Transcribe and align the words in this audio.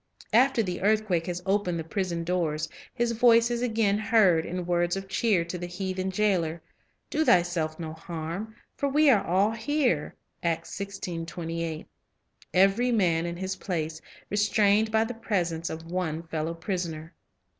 After 0.33 0.63
the 0.63 0.81
earthquake 0.81 1.27
has 1.27 1.43
opened 1.45 1.77
the 1.77 1.83
prison 1.83 2.23
doors, 2.23 2.67
his 2.91 3.11
voice 3.11 3.51
is 3.51 3.61
again 3.61 3.99
heard, 3.99 4.47
in 4.47 4.65
words 4.65 4.95
of 4.95 5.03
Mastership 5.03 5.15
cheer 5.15 5.45
to 5.45 5.57
the 5.59 5.67
heathen 5.67 6.09
jailer, 6.09 6.63
"Do 7.11 7.23
thyself 7.23 7.79
no 7.79 7.93
harm; 7.93 8.55
for 8.75 8.89
we 8.89 9.11
are 9.11 9.23
all 9.23 9.51
here," 9.51 10.15
4— 10.41 10.63
every 12.55 12.91
man 12.91 13.25
in 13.27 13.37
his 13.37 13.55
place, 13.57 14.01
restrained 14.31 14.91
by 14.91 15.03
the 15.03 15.13
presence 15.13 15.69
of 15.69 15.85
one 15.85 16.23
fellow 16.23 16.55
prisoner. 16.55 17.13